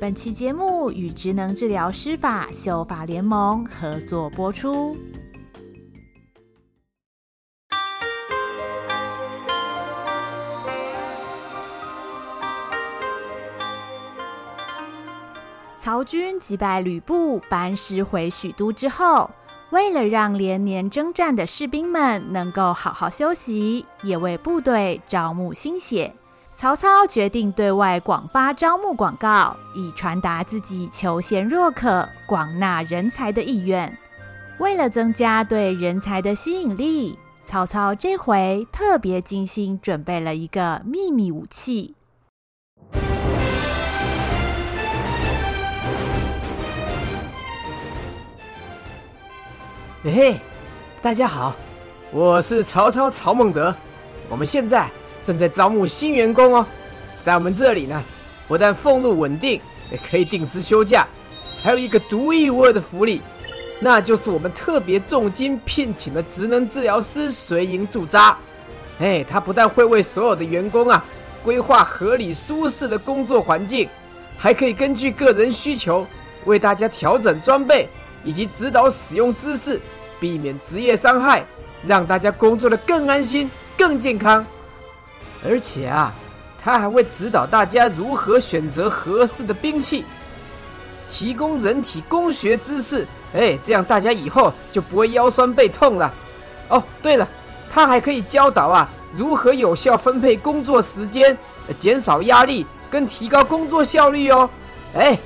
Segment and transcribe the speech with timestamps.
[0.00, 4.96] 本期节目与职能治疗师法修法联盟合作播出。
[15.78, 19.30] 曹军击败吕布，班师回许都之后，
[19.68, 26.14] 为了让连年征战的士兵们能够好好休息，也为部队招募新血。
[26.60, 33.96] 曹操决定对外广发招募广告，以传达自己求贤若渴、广纳人才的意愿。
[34.58, 41.94] 为了增加对人才的吸引力，曹操这回特别精心准备了一个秘密武器。
[50.04, 50.40] 嘿嘿，
[51.00, 51.54] 大家好，
[52.12, 53.74] 我是曹操曹孟德，
[54.28, 54.90] 我们现在。
[55.24, 56.66] 正在招募新员工哦，
[57.22, 58.02] 在我们这里呢，
[58.48, 59.60] 不但俸禄稳定，
[59.90, 61.06] 也可以定时休假，
[61.62, 63.20] 还有一个独一无二的福利，
[63.78, 68.36] 那就是我们特别重金聘请的职能治疗师随营驻扎。
[68.98, 71.04] 哎，他不但会为所有的员工啊
[71.42, 73.88] 规划合理舒适的工作环境，
[74.36, 76.06] 还可以根据个人需求
[76.44, 77.88] 为大家调整装备
[78.24, 79.80] 以及指导使用姿势，
[80.18, 81.44] 避免职业伤害，
[81.82, 84.44] 让大家工作的更安心、更健康。
[85.42, 86.12] 而且啊，
[86.62, 90.04] 他还会指导大家如何选择合适的兵器，
[91.08, 96.12] 提供人体工学知识，哎，这样大家以后就不会腰酸背痛了。
[96.68, 97.26] 哦，对了，
[97.72, 101.36] 他还可以教导啊，如何有效分配工作时间，
[101.78, 104.48] 减少压力跟提高工作效率哦。
[104.94, 105.18] 哎，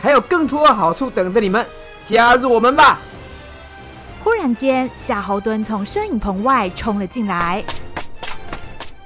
[0.00, 1.64] 还有更多的好处等着你们，
[2.04, 2.98] 加入我们吧！
[4.22, 7.64] 忽然间，夏侯惇从摄影棚外冲了进来。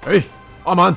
[0.07, 0.21] 哎。
[0.67, 0.93] 阿蛮，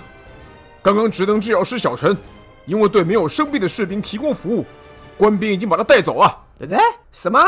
[0.81, 2.17] 刚刚职能治疗师小陈，
[2.65, 4.65] 因为对没有生病的士兵提供服务，
[5.15, 6.37] 官兵已经把他带走了。
[6.71, 6.79] 哎，
[7.11, 7.39] 什么？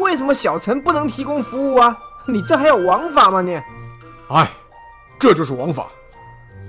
[0.00, 1.96] 为什么小陈不能提供服务啊？
[2.26, 3.54] 你这还有王法吗你？
[4.30, 4.50] 哎，
[5.20, 5.86] 这就是王法。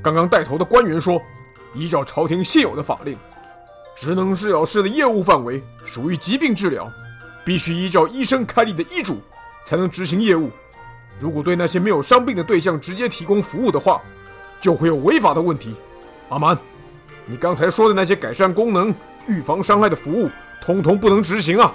[0.04, 1.20] 刚刚带头的官员说，
[1.74, 3.18] 依照朝廷现有的法令，
[3.96, 6.88] 职能治疗师的业务范围属于疾病治疗，
[7.44, 9.18] 必须依照医生开立的医嘱
[9.66, 10.52] 才能执行业务。
[11.20, 14.02] 如果对那些没有伤病的对象直接提供服务的话，
[14.60, 15.76] 就会有违法的问题。
[16.30, 16.58] 阿蛮，
[17.26, 18.94] 你刚才说的那些改善功能、
[19.28, 20.30] 预防伤害的服务，
[20.62, 21.74] 通通不能执行啊！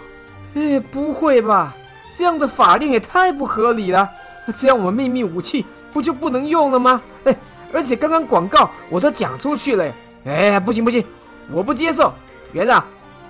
[0.54, 1.74] 哎，不会吧？
[2.16, 4.08] 这样的法令也太不合理了。
[4.56, 7.00] 这样我们秘密武器不就不能用了吗？
[7.24, 7.36] 哎，
[7.72, 9.84] 而且刚刚广告我都讲出去了。
[10.24, 11.04] 哎，不行不行，
[11.52, 12.12] 我不接受。
[12.52, 12.84] 园长，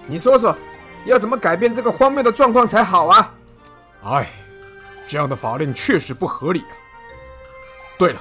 [0.06, 0.56] 你说说，
[1.04, 3.34] 要怎么改变这个荒谬的状况才好啊？
[4.04, 4.26] 哎。
[5.08, 6.72] 这样的法令确实不合理啊！
[7.98, 8.20] 对了，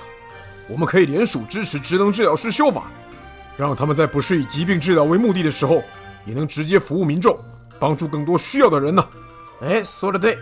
[0.70, 2.90] 我们可以联署支持职能治疗师修法，
[3.58, 5.84] 让他们在不是以疾病治疗为目的的时候，
[6.26, 7.38] 也能直接服务民众，
[7.78, 9.06] 帮助更多需要的人呢。
[9.62, 10.40] 哎，说的对，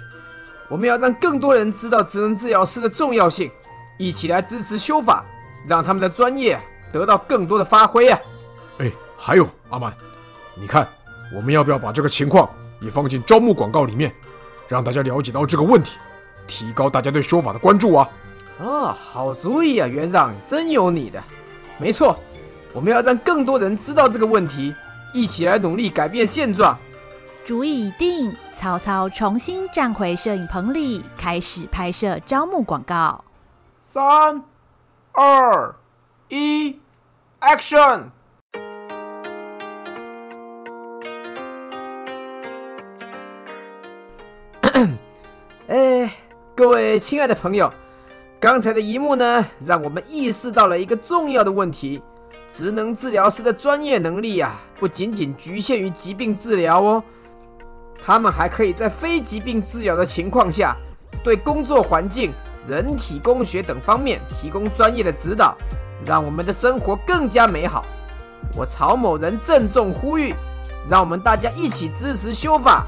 [0.69, 3.51] 我们要让更多人知道职能治疗师的重要性，
[3.97, 5.25] 一起来支持修法，
[5.67, 6.59] 让他们的专业
[6.91, 8.19] 得到更多的发挥啊！
[8.77, 9.93] 哎，还有阿满，
[10.53, 10.87] 你看，
[11.35, 14.13] 我们要不要把这个情况也放进招募广告里面，
[14.67, 15.97] 让大家了解到这个问题？
[16.47, 18.09] 提高大家对说法的关注啊！
[18.59, 21.21] 哦，好主意啊，园长，真有你的。
[21.77, 22.17] 没错，
[22.71, 24.73] 我们要让更多人知道这个问题，
[25.13, 26.77] 一起来努力改变现状。
[27.43, 33.23] 主意已定，曹操重新站回摄影棚里，开始拍摄招募广告。
[33.81, 34.41] 三、
[35.11, 35.75] 二、
[36.29, 36.79] 一
[37.41, 38.05] ，Action！
[45.67, 46.11] 哎。
[46.55, 47.69] 各位亲爱的朋友，
[48.39, 52.01] 刚才的一幕呢，让我们意识到了一个重要的问题：
[52.53, 57.03] 职能治疗师的专业能力啊，不仅仅局限于疾病治疗哦，
[58.01, 60.77] 他们还可以在非疾病治疗的情况下，
[61.25, 62.31] 对工作环境、
[62.65, 65.57] 人体工学等方面提供专业的指导，
[66.07, 67.83] 让我们的生活更加美好。
[68.57, 70.33] 我曹某人郑重呼吁，
[70.87, 72.85] 让我们大家一起支持修法，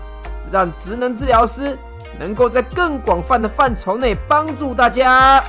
[0.50, 1.78] 让职能治疗师。
[2.20, 5.44] 能够在更广泛的范畴内帮助大家。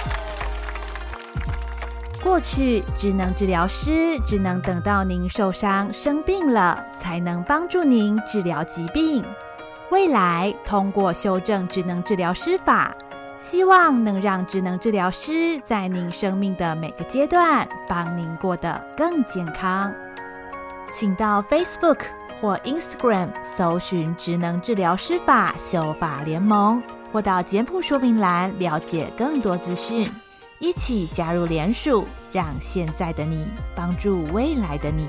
[2.22, 9.24] 过去，职能治疗师只能等到您受伤生病了，才能帮助您治疗疾病。
[9.90, 12.94] 未来，通过修正职能治疗师法，
[13.38, 19.94] 希望能让职能治疗师在您生命的每个阶段，帮您过得更健康。
[20.92, 22.17] 请到 Facebook。
[22.40, 26.82] 或 Instagram 搜寻职能治疗师法修法联盟，
[27.12, 30.08] 或到简谱说明栏了解更多资讯，
[30.58, 35.08] 一起加入联署，让现在的你帮助未来的你。